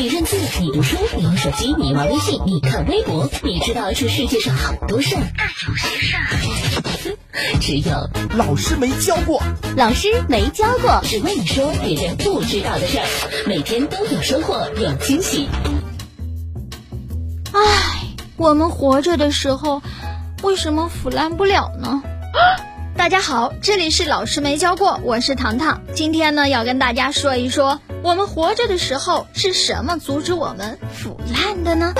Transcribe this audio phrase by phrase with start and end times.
[0.00, 9.42] 你认字，你读书，你玩手机，你玩微信，你看微博，你知道这世界上好多事儿，但有些事儿，只 有老师没教过。
[9.76, 13.04] 老师没教过，只为你说别人不知道的事儿，
[13.46, 15.50] 每天都有收获，有惊喜。
[17.52, 17.60] 唉，
[18.38, 19.82] 我们活着的时候，
[20.42, 22.02] 为什么腐烂不了呢？
[22.96, 25.82] 大家好，这里是老师没教过，我是糖糖。
[25.92, 31.92] 今天呢，要跟大家说一说，我们活着的时候是什么阻止我们腐烂的呢？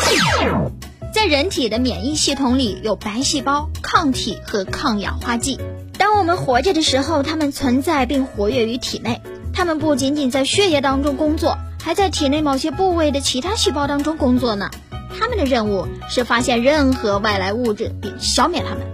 [1.13, 5.59] 在人体的免疫系统里有白细胞、抗体和抗氧化剂。
[5.99, 9.21] 当我们活着的时候，它们存在并活跃于体内。
[9.53, 14.71] 它们不仅仅在血液当中工作，还在体内某些部位的其他细胞当中工作呢。
[15.19, 18.87] 它们的任务是发现任何外来物质并消灭它们。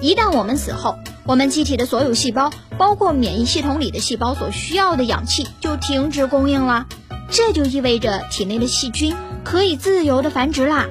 [0.00, 0.96] 一旦我们死后，
[1.28, 6.86] 我们机体的所有细胞，包括免疫系统里的细胞所需要的氧气就停止供应了，
[7.30, 9.14] 这就意味着体内的细菌
[9.44, 10.86] 可以自由的繁殖啦。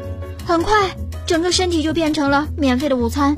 [0.46, 3.38] 很快，整个身体就变成了免费的午餐，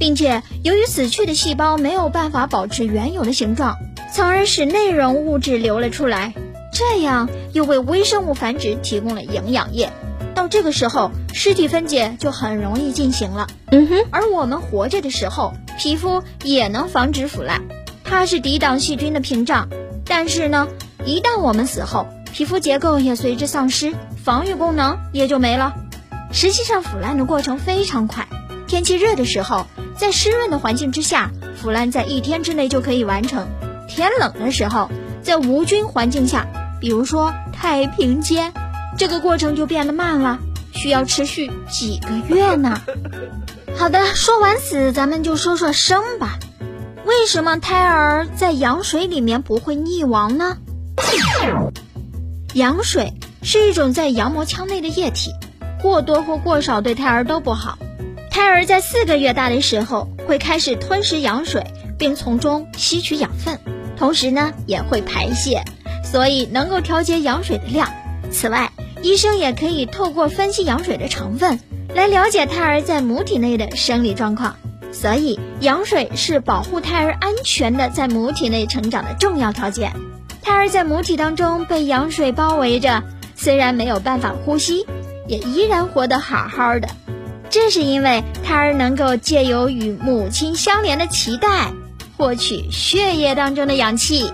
[0.00, 3.76] 并且由于死去的细胞没有办法保持原有的形状，
[4.12, 6.34] 从而使内容物质流了出来，
[6.72, 9.92] 这样又为微生物繁殖提供了营养液。
[10.52, 13.46] 到这个时候，尸体分解就很容易进行了。
[13.70, 17.62] 嗯哼，而我们活着的时候，皮肤也能防止腐烂，
[18.04, 19.70] 它是抵挡细菌的屏障。
[20.04, 20.68] 但是呢，
[21.06, 25.72] 一旦我们死后，皮肤结构也随之丧失，防御功能也就没了。
[26.32, 28.28] 实际上，腐烂的过程非常快。
[28.66, 33.46] 天气热的时候，在湿润的环境之下，腐烂在一天之内就可以完成；
[33.88, 34.90] 天冷的时候，
[35.22, 36.46] 在无菌环境下，
[36.78, 38.52] 比如说太平间。
[38.96, 40.38] 这个过程就变得慢了，
[40.72, 42.80] 需要持续几个月呢。
[43.76, 46.38] 好的，说完死，咱们就说说生吧。
[47.04, 50.58] 为什么胎儿在羊水里面不会溺亡呢？
[52.54, 55.32] 羊水是一种在羊膜腔内的液体，
[55.80, 57.78] 过多或过少对胎儿都不好。
[58.30, 61.66] 胎儿在四个月大的时候会开始吞食羊水，
[61.98, 63.58] 并从中吸取养分，
[63.96, 65.64] 同时呢也会排泄，
[66.04, 67.90] 所以能够调节羊水的量。
[68.30, 68.70] 此外，
[69.02, 71.58] 医生也可以透过分析羊水的成分，
[71.94, 74.56] 来了解胎儿在母体内的生理状况。
[74.92, 79.92] 所以，羊水是保护胎儿安全的在母体内成长的重要条件。
[80.42, 83.02] 胎儿在母体当中被羊水包围着，
[83.34, 84.86] 虽然没有办法呼吸，
[85.26, 86.88] 也依然活得好好的。
[87.50, 91.72] 这是因为胎儿能够借由与母亲相连的脐带，
[92.16, 94.30] 获取血液当中的氧气。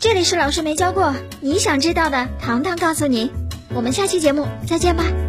[0.00, 3.30] 这里是老师没教过，你想知道的，糖糖告诉你。
[3.70, 5.23] 我们下期节目再见吧。